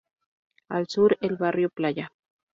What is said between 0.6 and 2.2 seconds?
Al Sur el Barrio Playa.